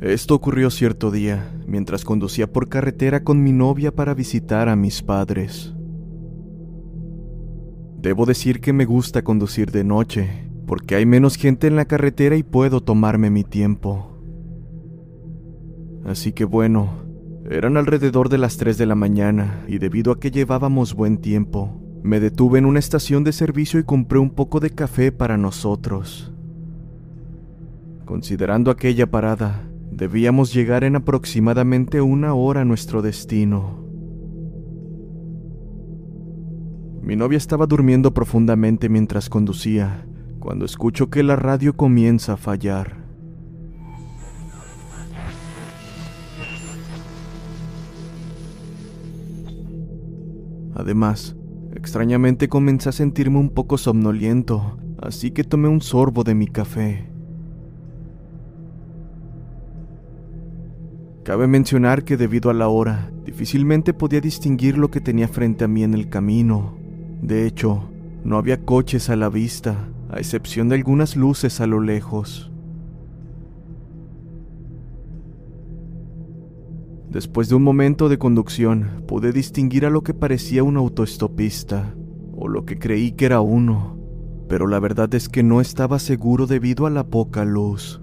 [0.00, 5.02] Esto ocurrió cierto día, mientras conducía por carretera con mi novia para visitar a mis
[5.02, 5.72] padres.
[7.98, 12.36] Debo decir que me gusta conducir de noche, porque hay menos gente en la carretera
[12.36, 14.12] y puedo tomarme mi tiempo.
[16.04, 16.90] Así que bueno,
[17.48, 21.80] eran alrededor de las 3 de la mañana y debido a que llevábamos buen tiempo,
[22.02, 26.32] me detuve en una estación de servicio y compré un poco de café para nosotros.
[28.04, 29.62] Considerando aquella parada,
[29.96, 33.82] Debíamos llegar en aproximadamente una hora a nuestro destino.
[37.00, 40.06] Mi novia estaba durmiendo profundamente mientras conducía,
[40.38, 43.06] cuando escucho que la radio comienza a fallar.
[50.74, 51.36] Además,
[51.74, 57.15] extrañamente comencé a sentirme un poco somnoliento, así que tomé un sorbo de mi café.
[61.26, 65.68] Cabe mencionar que debido a la hora, difícilmente podía distinguir lo que tenía frente a
[65.68, 66.78] mí en el camino.
[67.20, 67.90] De hecho,
[68.22, 72.52] no había coches a la vista, a excepción de algunas luces a lo lejos.
[77.10, 81.96] Después de un momento de conducción, pude distinguir a lo que parecía un autoestopista,
[82.36, 83.98] o lo que creí que era uno,
[84.48, 88.00] pero la verdad es que no estaba seguro debido a la poca luz.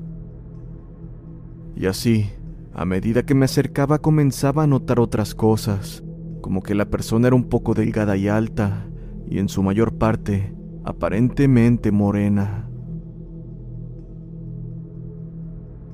[1.78, 2.30] Y así,
[2.74, 6.04] a medida que me acercaba comenzaba a notar otras cosas,
[6.42, 8.88] como que la persona era un poco delgada y alta,
[9.30, 12.68] y en su mayor parte, aparentemente morena.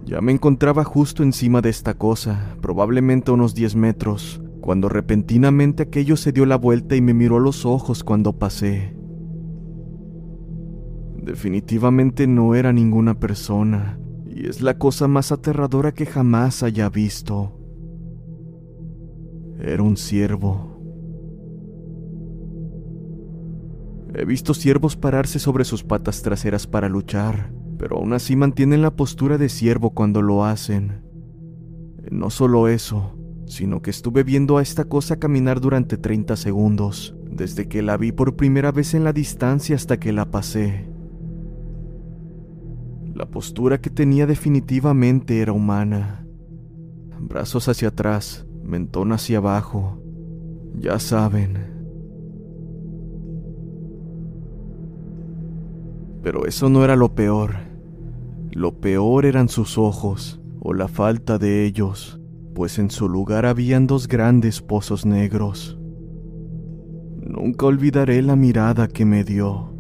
[0.06, 5.84] Ya me encontraba justo encima de esta cosa, probablemente a unos 10 metros, cuando repentinamente
[5.84, 8.96] aquello se dio la vuelta y me miró a los ojos cuando pasé.
[11.22, 14.00] Definitivamente no era ninguna persona,
[14.40, 17.60] y es la cosa más aterradora que jamás haya visto.
[19.60, 20.80] Era un ciervo.
[24.16, 28.96] He visto ciervos pararse sobre sus patas traseras para luchar, pero aún así mantienen la
[28.96, 31.04] postura de ciervo cuando lo hacen.
[32.10, 37.68] No solo eso, sino que estuve viendo a esta cosa caminar durante 30 segundos, desde
[37.68, 40.89] que la vi por primera vez en la distancia hasta que la pasé.
[43.20, 46.26] La postura que tenía definitivamente era humana.
[47.20, 50.02] Brazos hacia atrás, mentón hacia abajo.
[50.78, 51.58] Ya saben.
[56.24, 57.56] Pero eso no era lo peor.
[58.54, 62.22] Lo peor eran sus ojos, o la falta de ellos,
[62.56, 65.78] pues en su lugar habían dos grandes pozos negros.
[67.18, 69.74] Nunca olvidaré la mirada que me dio.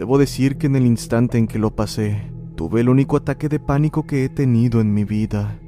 [0.00, 2.22] Debo decir que en el instante en que lo pasé,
[2.54, 5.58] tuve el único ataque de pánico que he tenido en mi vida.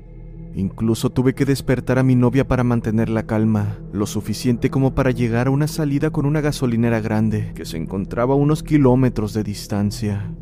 [0.55, 5.11] Incluso tuve que despertar a mi novia para mantener la calma, lo suficiente como para
[5.11, 9.45] llegar a una salida con una gasolinera grande que se encontraba a unos kilómetros de
[9.45, 10.35] distancia.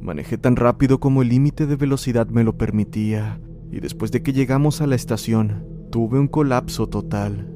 [0.00, 3.40] Manejé tan rápido como el límite de velocidad me lo permitía,
[3.72, 7.55] y después de que llegamos a la estación, tuve un colapso total.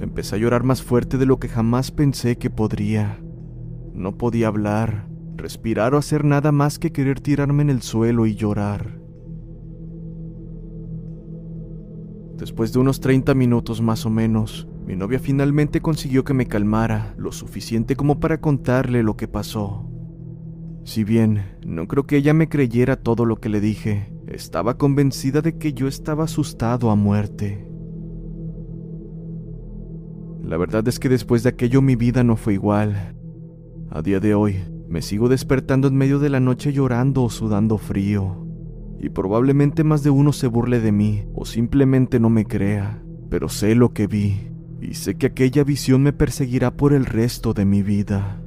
[0.00, 3.20] Empecé a llorar más fuerte de lo que jamás pensé que podría.
[3.92, 5.06] No podía hablar,
[5.36, 8.98] respirar o hacer nada más que querer tirarme en el suelo y llorar.
[12.38, 17.14] Después de unos 30 minutos más o menos, mi novia finalmente consiguió que me calmara
[17.18, 19.86] lo suficiente como para contarle lo que pasó.
[20.84, 25.42] Si bien no creo que ella me creyera todo lo que le dije, estaba convencida
[25.42, 27.69] de que yo estaba asustado a muerte.
[30.42, 33.14] La verdad es que después de aquello mi vida no fue igual.
[33.90, 34.56] A día de hoy,
[34.88, 38.46] me sigo despertando en medio de la noche llorando o sudando frío.
[38.98, 43.02] Y probablemente más de uno se burle de mí o simplemente no me crea.
[43.30, 44.50] pero sé lo que vi
[44.80, 48.39] y sé que aquella visión me perseguirá por el resto de mi vida.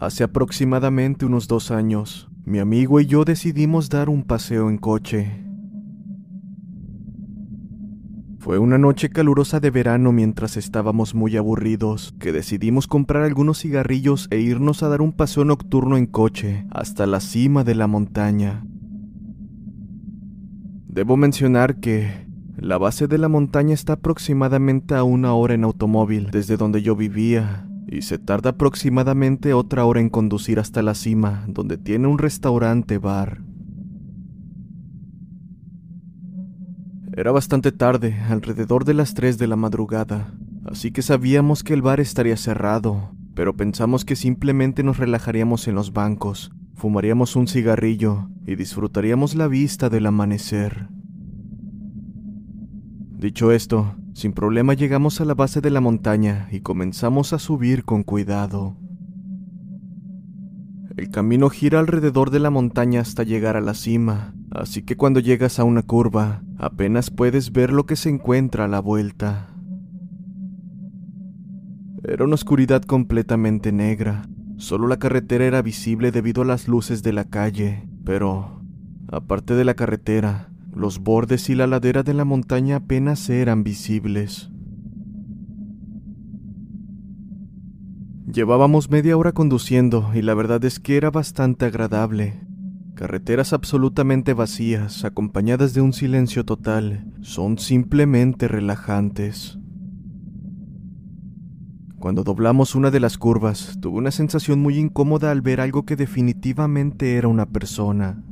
[0.00, 5.44] Hace aproximadamente unos dos años, mi amigo y yo decidimos dar un paseo en coche.
[8.38, 14.26] Fue una noche calurosa de verano mientras estábamos muy aburridos, que decidimos comprar algunos cigarrillos
[14.30, 18.64] e irnos a dar un paseo nocturno en coche hasta la cima de la montaña.
[20.88, 22.26] Debo mencionar que
[22.56, 26.96] la base de la montaña está aproximadamente a una hora en automóvil desde donde yo
[26.96, 32.18] vivía, y se tarda aproximadamente otra hora en conducir hasta la cima, donde tiene un
[32.18, 33.42] restaurante bar.
[37.12, 40.32] Era bastante tarde, alrededor de las 3 de la madrugada,
[40.64, 45.74] así que sabíamos que el bar estaría cerrado, pero pensamos que simplemente nos relajaríamos en
[45.74, 50.88] los bancos, fumaríamos un cigarrillo y disfrutaríamos la vista del amanecer.
[53.20, 57.84] Dicho esto, sin problema llegamos a la base de la montaña y comenzamos a subir
[57.84, 58.78] con cuidado.
[60.96, 65.20] El camino gira alrededor de la montaña hasta llegar a la cima, así que cuando
[65.20, 69.54] llegas a una curva, apenas puedes ver lo que se encuentra a la vuelta.
[72.02, 77.12] Era una oscuridad completamente negra, solo la carretera era visible debido a las luces de
[77.12, 78.62] la calle, pero,
[79.12, 84.50] aparte de la carretera, los bordes y la ladera de la montaña apenas eran visibles.
[88.32, 92.40] Llevábamos media hora conduciendo y la verdad es que era bastante agradable.
[92.94, 99.58] Carreteras absolutamente vacías, acompañadas de un silencio total, son simplemente relajantes.
[101.98, 105.96] Cuando doblamos una de las curvas, tuve una sensación muy incómoda al ver algo que
[105.96, 108.22] definitivamente era una persona.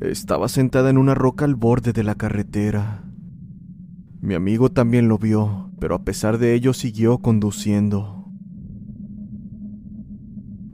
[0.00, 3.04] Estaba sentada en una roca al borde de la carretera.
[4.22, 8.24] Mi amigo también lo vio, pero a pesar de ello siguió conduciendo.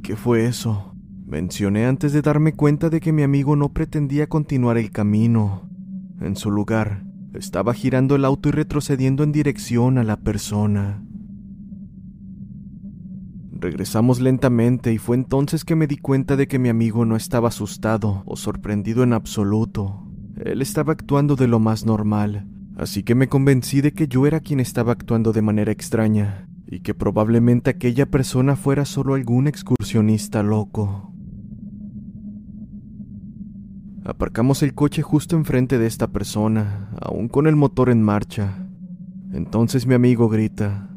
[0.04, 0.94] ¿Qué fue eso?
[1.26, 5.68] Mencioné antes de darme cuenta de que mi amigo no pretendía continuar el camino.
[6.20, 11.05] En su lugar, estaba girando el auto y retrocediendo en dirección a la persona.
[13.58, 17.48] Regresamos lentamente y fue entonces que me di cuenta de que mi amigo no estaba
[17.48, 20.06] asustado o sorprendido en absoluto.
[20.36, 24.40] Él estaba actuando de lo más normal, así que me convencí de que yo era
[24.40, 30.42] quien estaba actuando de manera extraña y que probablemente aquella persona fuera solo algún excursionista
[30.42, 31.12] loco.
[34.04, 38.68] Aparcamos el coche justo enfrente de esta persona, aún con el motor en marcha.
[39.32, 40.90] Entonces mi amigo grita,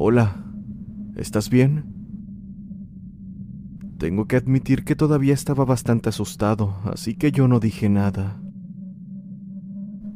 [0.00, 0.47] Hola,
[1.18, 1.84] ¿Estás bien?
[3.98, 8.40] Tengo que admitir que todavía estaba bastante asustado, así que yo no dije nada.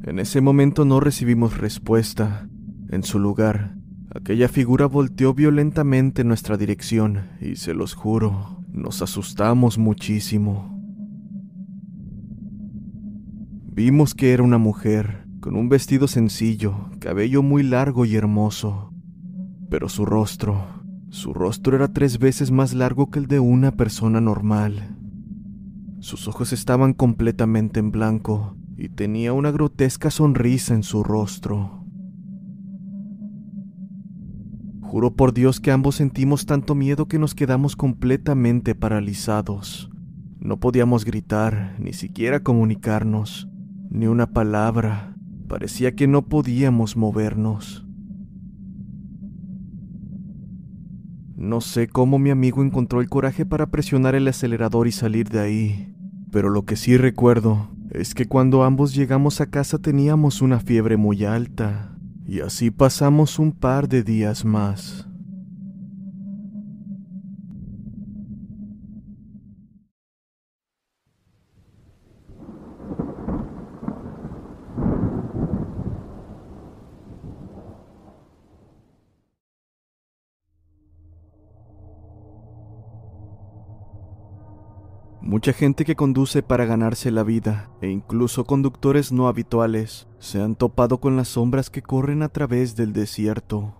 [0.04, 2.49] En ese momento no recibimos respuesta.
[2.88, 3.75] En su lugar,
[4.14, 10.81] aquella figura volteó violentamente en nuestra dirección y se los juro, nos asustamos muchísimo.
[13.72, 18.93] Vimos que era una mujer, con un vestido sencillo, cabello muy largo y hermoso,
[19.69, 20.81] pero su rostro
[21.12, 24.96] su rostro era tres veces más largo que el de una persona normal.
[26.00, 31.84] Sus ojos estaban completamente en blanco y tenía una grotesca sonrisa en su rostro.
[34.81, 39.90] Juro por Dios que ambos sentimos tanto miedo que nos quedamos completamente paralizados.
[40.40, 43.50] No podíamos gritar, ni siquiera comunicarnos,
[43.90, 45.14] ni una palabra.
[45.46, 47.86] Parecía que no podíamos movernos.
[51.43, 55.41] No sé cómo mi amigo encontró el coraje para presionar el acelerador y salir de
[55.41, 55.93] ahí,
[56.31, 60.96] pero lo que sí recuerdo es que cuando ambos llegamos a casa teníamos una fiebre
[60.96, 65.08] muy alta, y así pasamos un par de días más.
[85.32, 90.56] Mucha gente que conduce para ganarse la vida, e incluso conductores no habituales, se han
[90.56, 93.72] topado con las sombras que corren a través del desierto.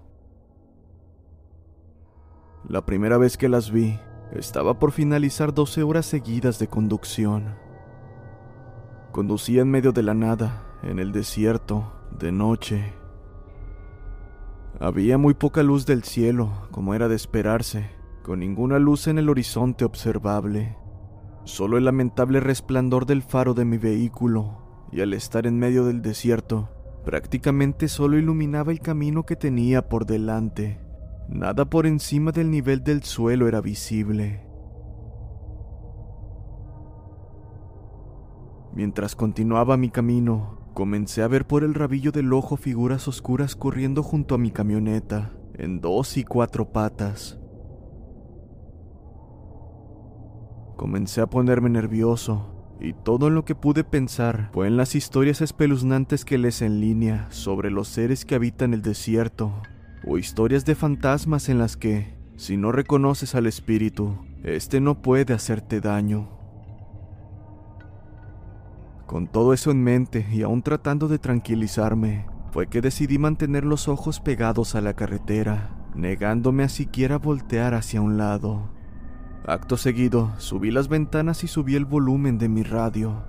[2.67, 3.99] La primera vez que las vi,
[4.33, 7.55] estaba por finalizar 12 horas seguidas de conducción.
[9.11, 12.95] Conducía en medio de la nada, en el desierto, de noche.
[14.81, 17.91] Había muy poca luz del cielo, como era de esperarse,
[18.23, 20.79] con ninguna luz en el horizonte observable.
[21.45, 26.01] Solo el lamentable resplandor del faro de mi vehículo, y al estar en medio del
[26.01, 26.69] desierto,
[27.05, 30.81] prácticamente solo iluminaba el camino que tenía por delante.
[31.29, 34.47] Nada por encima del nivel del suelo era visible.
[38.75, 44.03] Mientras continuaba mi camino, comencé a ver por el rabillo del ojo figuras oscuras corriendo
[44.03, 47.42] junto a mi camioneta, en dos y cuatro patas.
[50.83, 56.25] Comencé a ponerme nervioso, y todo lo que pude pensar fue en las historias espeluznantes
[56.25, 59.63] que lees en línea sobre los seres que habitan el desierto,
[60.05, 65.35] o historias de fantasmas en las que, si no reconoces al espíritu, este no puede
[65.35, 66.31] hacerte daño.
[69.07, 73.87] Con todo eso en mente y aún tratando de tranquilizarme, fue que decidí mantener los
[73.87, 78.72] ojos pegados a la carretera, negándome a siquiera voltear hacia un lado.
[79.45, 83.25] Acto seguido, subí las ventanas y subí el volumen de mi radio.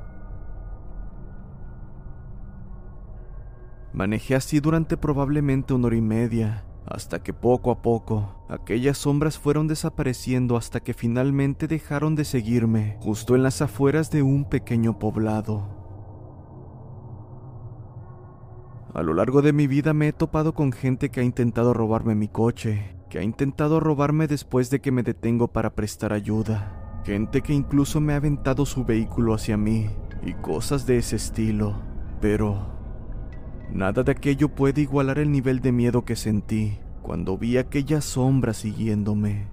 [3.94, 9.40] Manejé así durante probablemente una hora y media, hasta que poco a poco aquellas sombras
[9.40, 15.00] fueron desapareciendo hasta que finalmente dejaron de seguirme justo en las afueras de un pequeño
[15.00, 15.82] poblado.
[18.94, 22.14] A lo largo de mi vida me he topado con gente que ha intentado robarme
[22.14, 27.42] mi coche, que ha intentado robarme después de que me detengo para prestar ayuda, gente
[27.42, 29.88] que incluso me ha aventado su vehículo hacia mí
[30.26, 31.76] y cosas de ese estilo,
[32.20, 32.66] pero
[33.72, 38.52] nada de aquello puede igualar el nivel de miedo que sentí cuando vi aquella sombra
[38.52, 39.53] siguiéndome.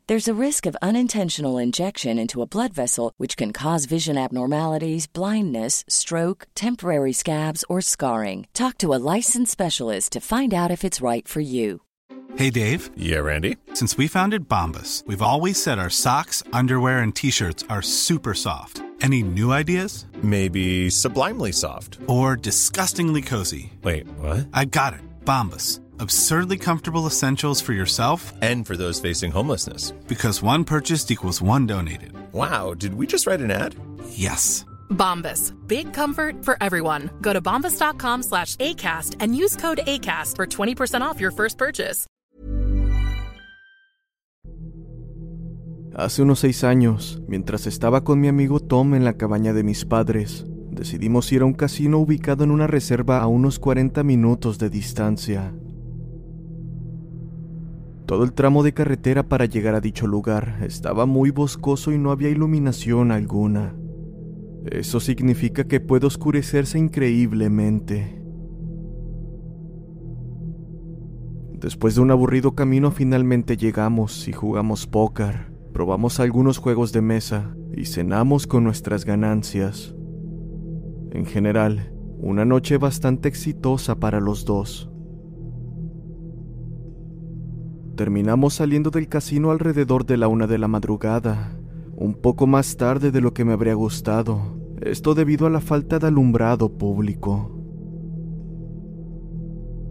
[0.11, 5.07] There's a risk of unintentional injection into a blood vessel, which can cause vision abnormalities,
[5.07, 8.45] blindness, stroke, temporary scabs, or scarring.
[8.53, 11.83] Talk to a licensed specialist to find out if it's right for you.
[12.35, 12.89] Hey, Dave.
[12.97, 13.55] Yeah, Randy.
[13.73, 18.33] Since we founded Bombus, we've always said our socks, underwear, and t shirts are super
[18.33, 18.81] soft.
[18.99, 20.07] Any new ideas?
[20.21, 21.99] Maybe sublimely soft.
[22.07, 23.71] Or disgustingly cozy.
[23.81, 24.49] Wait, what?
[24.53, 24.99] I got it.
[25.23, 25.79] Bombus.
[26.01, 29.91] Absurdly comfortable essentials for yourself And for those facing homelessness.
[30.07, 32.13] because one purchased equals one donated.
[32.33, 33.75] Wow, did we just write an ad?
[34.09, 34.65] Yes.
[34.89, 35.53] Bombas.
[35.67, 37.11] Big comfort for everyone.
[37.21, 42.07] Go to bombas.com slash ACAST and use code ACAST for 20% off your first purchase.
[45.95, 49.85] Hace unos seis años, mientras estaba con mi amigo Tom en la cabaña de mis
[49.85, 54.69] padres, decidimos ir a un casino ubicado en una reserva a unos 40 minutos de
[54.69, 55.53] distancia.
[58.11, 62.11] Todo el tramo de carretera para llegar a dicho lugar estaba muy boscoso y no
[62.11, 63.73] había iluminación alguna.
[64.65, 68.21] Eso significa que puede oscurecerse increíblemente.
[71.53, 77.55] Después de un aburrido camino finalmente llegamos y jugamos póker, probamos algunos juegos de mesa
[77.71, 79.95] y cenamos con nuestras ganancias.
[81.11, 84.90] En general, una noche bastante exitosa para los dos.
[88.01, 91.55] Terminamos saliendo del casino alrededor de la una de la madrugada,
[91.95, 95.99] un poco más tarde de lo que me habría gustado, esto debido a la falta
[95.99, 97.51] de alumbrado público.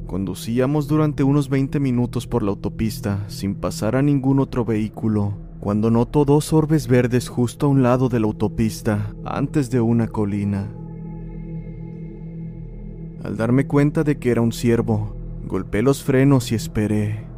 [0.09, 5.93] Conducíamos durante unos 20 minutos por la autopista sin pasar a ningún otro vehículo, cuando
[5.93, 10.69] noto dos orbes verdes justo a un lado de la autopista, antes de una colina.
[13.23, 15.15] Al darme cuenta de que era un ciervo,
[15.47, 17.30] golpeé los frenos y esperé.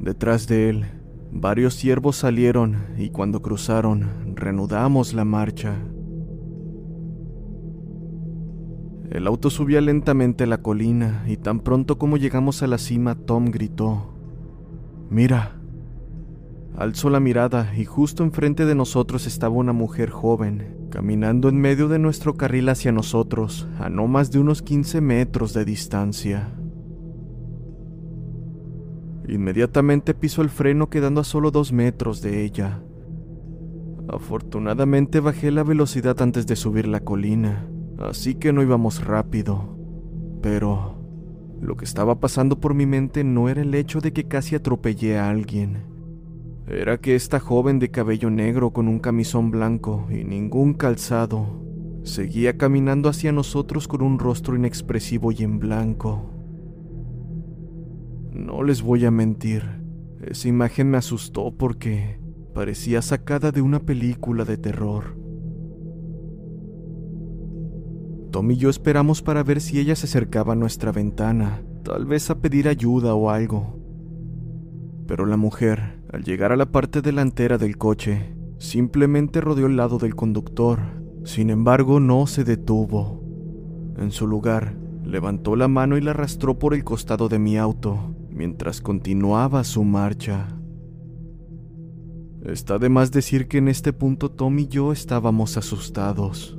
[0.00, 0.86] Detrás de él,
[1.32, 5.74] varios ciervos salieron y cuando cruzaron, reanudamos la marcha.
[9.10, 13.46] El auto subía lentamente la colina y tan pronto como llegamos a la cima, Tom
[13.46, 14.14] gritó,
[15.10, 15.54] Mira.
[16.76, 21.88] Alzó la mirada y justo enfrente de nosotros estaba una mujer joven, caminando en medio
[21.88, 26.52] de nuestro carril hacia nosotros, a no más de unos 15 metros de distancia.
[29.28, 32.82] Inmediatamente pisó el freno quedando a solo dos metros de ella.
[34.08, 37.68] Afortunadamente bajé la velocidad antes de subir la colina,
[37.98, 39.76] así que no íbamos rápido.
[40.40, 40.98] Pero
[41.60, 45.18] lo que estaba pasando por mi mente no era el hecho de que casi atropellé
[45.18, 45.84] a alguien.
[46.66, 51.62] Era que esta joven de cabello negro con un camisón blanco y ningún calzado
[52.02, 56.37] seguía caminando hacia nosotros con un rostro inexpresivo y en blanco.
[58.38, 59.64] No les voy a mentir,
[60.22, 62.20] esa imagen me asustó porque
[62.54, 65.16] parecía sacada de una película de terror.
[68.30, 72.30] Tom y yo esperamos para ver si ella se acercaba a nuestra ventana, tal vez
[72.30, 73.80] a pedir ayuda o algo.
[75.08, 79.98] Pero la mujer, al llegar a la parte delantera del coche, simplemente rodeó el lado
[79.98, 80.78] del conductor.
[81.24, 83.20] Sin embargo, no se detuvo.
[83.98, 88.14] En su lugar, levantó la mano y la arrastró por el costado de mi auto,
[88.38, 90.46] mientras continuaba su marcha.
[92.44, 96.56] Está de más decir que en este punto Tom y yo estábamos asustados.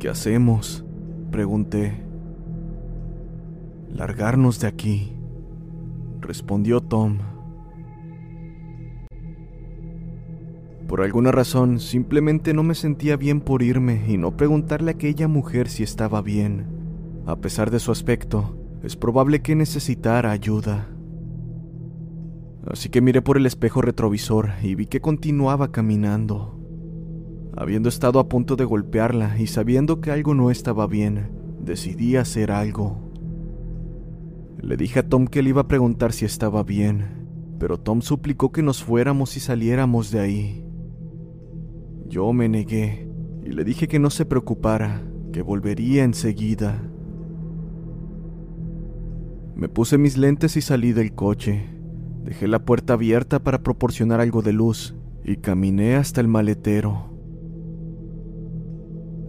[0.00, 0.84] ¿Qué hacemos?
[1.30, 2.02] pregunté.
[3.90, 5.12] Largarnos de aquí,
[6.20, 7.18] respondió Tom.
[10.86, 15.28] Por alguna razón, simplemente no me sentía bien por irme y no preguntarle a aquella
[15.28, 16.64] mujer si estaba bien.
[17.26, 20.88] A pesar de su aspecto, es probable que necesitara ayuda.
[22.66, 26.58] Así que miré por el espejo retrovisor y vi que continuaba caminando.
[27.56, 32.52] Habiendo estado a punto de golpearla y sabiendo que algo no estaba bien, decidí hacer
[32.52, 33.10] algo.
[34.60, 38.52] Le dije a Tom que le iba a preguntar si estaba bien, pero Tom suplicó
[38.52, 40.64] que nos fuéramos y saliéramos de ahí.
[42.06, 43.08] Yo me negué
[43.44, 46.82] y le dije que no se preocupara, que volvería enseguida.
[49.58, 51.68] Me puse mis lentes y salí del coche.
[52.22, 54.94] Dejé la puerta abierta para proporcionar algo de luz
[55.24, 57.12] y caminé hasta el maletero.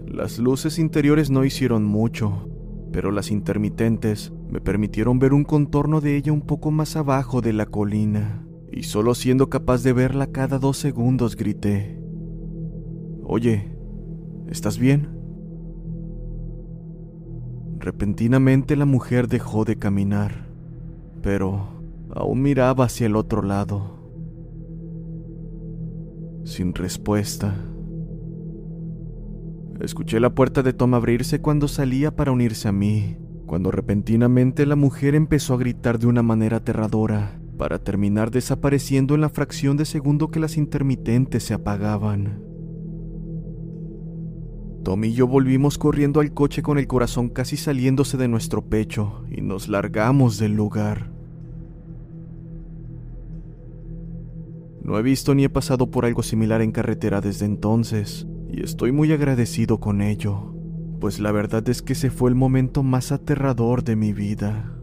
[0.05, 2.47] Las luces interiores no hicieron mucho,
[2.91, 7.53] pero las intermitentes me permitieron ver un contorno de ella un poco más abajo de
[7.53, 11.99] la colina, y solo siendo capaz de verla cada dos segundos grité,
[13.23, 13.71] Oye,
[14.47, 15.18] ¿estás bien?
[17.79, 20.45] Repentinamente la mujer dejó de caminar,
[21.21, 21.69] pero
[22.13, 23.97] aún miraba hacia el otro lado,
[26.43, 27.55] sin respuesta.
[29.79, 33.15] Escuché la puerta de Tom abrirse cuando salía para unirse a mí,
[33.45, 39.21] cuando repentinamente la mujer empezó a gritar de una manera aterradora, para terminar desapareciendo en
[39.21, 42.48] la fracción de segundo que las intermitentes se apagaban.
[44.83, 49.23] Tom y yo volvimos corriendo al coche con el corazón casi saliéndose de nuestro pecho
[49.29, 51.11] y nos largamos del lugar.
[54.81, 58.91] No he visto ni he pasado por algo similar en carretera desde entonces, y estoy
[58.91, 60.55] muy agradecido con ello,
[60.99, 64.78] pues la verdad es que ese fue el momento más aterrador de mi vida.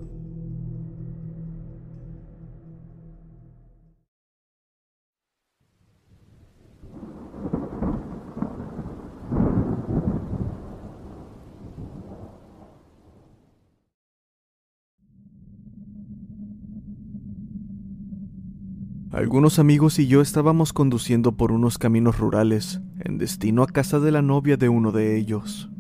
[19.17, 24.13] Algunos amigos y yo estábamos conduciendo por unos caminos rurales, en destino a casa de
[24.13, 25.71] la novia de uno de ellos.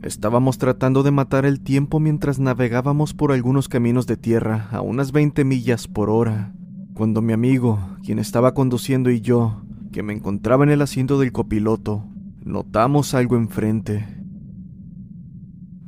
[0.00, 5.12] Estábamos tratando de matar el tiempo mientras navegábamos por algunos caminos de tierra a unas
[5.12, 6.54] 20 millas por hora,
[6.94, 11.30] cuando mi amigo, quien estaba conduciendo y yo, que me encontraba en el asiento del
[11.30, 12.06] copiloto,
[12.42, 14.06] notamos algo enfrente.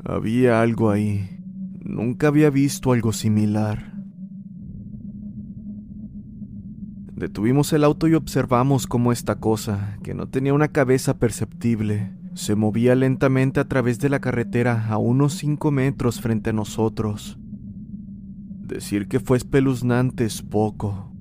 [0.05, 1.41] Había algo ahí.
[1.81, 3.98] Nunca había visto algo similar.
[7.19, 12.55] Detuvimos el auto y observamos cómo esta cosa, que no tenía una cabeza perceptible, se
[12.55, 17.37] movía lentamente a través de la carretera a unos 5 metros frente a nosotros.
[18.63, 21.13] Decir que fue espeluznante es poco.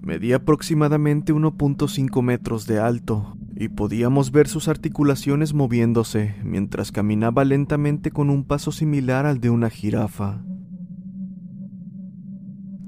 [0.00, 8.10] Medía aproximadamente 1.5 metros de alto y podíamos ver sus articulaciones moviéndose mientras caminaba lentamente
[8.10, 10.42] con un paso similar al de una jirafa.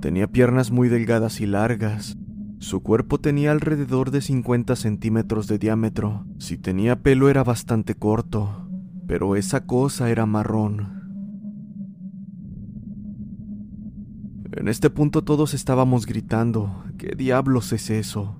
[0.00, 2.16] Tenía piernas muy delgadas y largas.
[2.58, 6.26] Su cuerpo tenía alrededor de 50 centímetros de diámetro.
[6.38, 8.68] Si tenía pelo era bastante corto,
[9.06, 10.96] pero esa cosa era marrón.
[14.52, 18.38] En este punto todos estábamos gritando, ¿qué diablos es eso?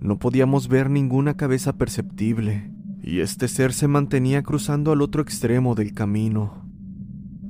[0.00, 2.70] No podíamos ver ninguna cabeza perceptible,
[3.02, 6.68] y este ser se mantenía cruzando al otro extremo del camino.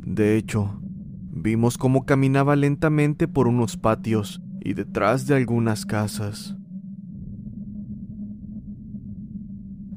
[0.07, 0.81] De hecho,
[1.35, 6.57] vimos cómo caminaba lentamente por unos patios y detrás de algunas casas.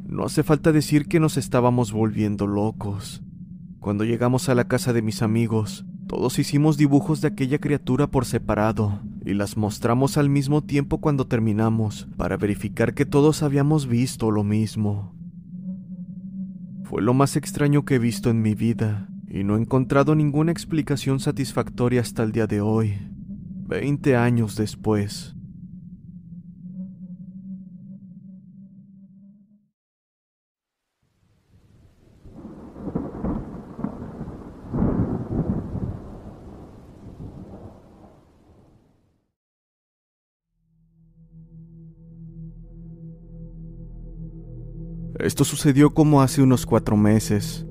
[0.05, 3.21] No hace falta decir que nos estábamos volviendo locos.
[3.79, 8.25] Cuando llegamos a la casa de mis amigos, todos hicimos dibujos de aquella criatura por
[8.25, 14.31] separado y las mostramos al mismo tiempo cuando terminamos para verificar que todos habíamos visto
[14.31, 15.13] lo mismo.
[16.83, 20.51] Fue lo más extraño que he visto en mi vida y no he encontrado ninguna
[20.51, 22.97] explicación satisfactoria hasta el día de hoy,
[23.67, 25.33] 20 años después.
[45.19, 47.65] Esto sucedió como hace unos cuatro meses.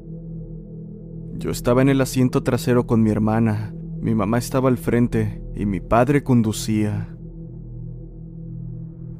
[1.46, 5.64] Yo estaba en el asiento trasero con mi hermana, mi mamá estaba al frente y
[5.64, 7.16] mi padre conducía.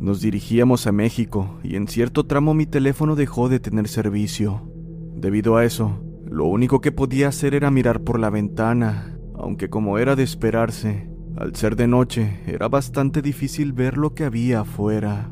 [0.01, 4.69] Nos dirigíamos a México y en cierto tramo mi teléfono dejó de tener servicio.
[5.15, 9.97] Debido a eso, lo único que podía hacer era mirar por la ventana, aunque como
[9.99, 15.31] era de esperarse, al ser de noche era bastante difícil ver lo que había afuera.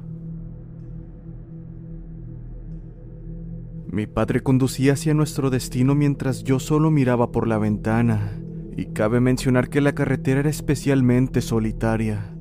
[3.94, 8.40] Mi padre conducía hacia nuestro destino mientras yo solo miraba por la ventana,
[8.76, 12.34] y cabe mencionar que la carretera era especialmente solitaria.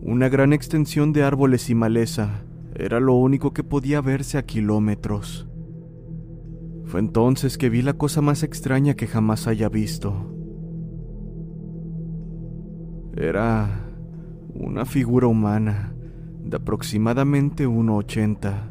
[0.00, 5.46] Una gran extensión de árboles y maleza era lo único que podía verse a kilómetros.
[6.86, 10.34] Fue entonces que vi la cosa más extraña que jamás haya visto.
[13.14, 13.90] Era
[14.54, 15.92] una figura humana
[16.42, 18.69] de aproximadamente 1,80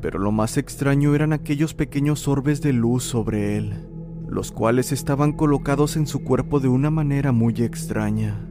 [0.00, 3.86] pero lo más extraño eran aquellos pequeños orbes de luz sobre él,
[4.28, 8.46] los cuales estaban colocados en su cuerpo de una manera muy extraña.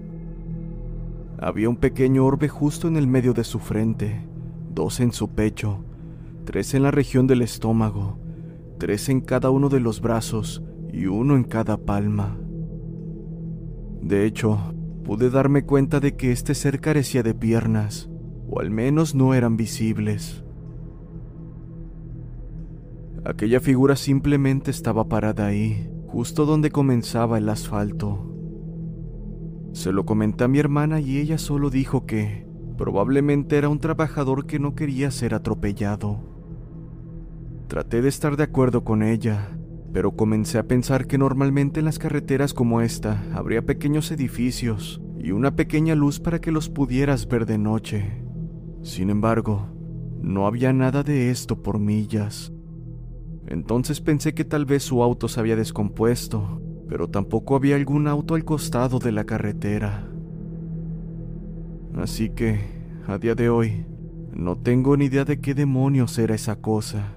[1.39, 4.21] Había un pequeño orbe justo en el medio de su frente,
[4.73, 5.83] dos en su pecho,
[6.45, 8.17] tres en la región del estómago,
[8.79, 12.37] tres en cada uno de los brazos y uno en cada palma.
[14.01, 18.09] De hecho, pude darme cuenta de que este ser carecía de piernas,
[18.49, 20.43] o al menos no eran visibles.
[23.27, 28.33] Aquella figura simplemente estaba parada ahí, justo donde comenzaba el asfalto.
[29.73, 34.45] Se lo comenté a mi hermana y ella solo dijo que probablemente era un trabajador
[34.45, 36.21] que no quería ser atropellado.
[37.67, 39.59] Traté de estar de acuerdo con ella,
[39.91, 45.31] pero comencé a pensar que normalmente en las carreteras como esta habría pequeños edificios y
[45.31, 48.23] una pequeña luz para que los pudieras ver de noche.
[48.83, 49.67] Sin embargo,
[50.21, 52.53] no había nada de esto por millas.
[53.47, 58.35] Entonces pensé que tal vez su auto se había descompuesto, pero tampoco había algún auto
[58.35, 60.09] al costado de la carretera.
[61.95, 62.59] Así que,
[63.07, 63.85] a día de hoy,
[64.33, 67.16] no tengo ni idea de qué demonios era esa cosa.